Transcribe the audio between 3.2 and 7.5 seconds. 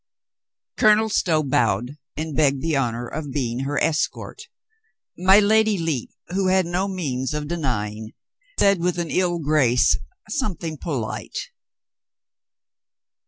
being her escort. My Lady Lepe, who had no means of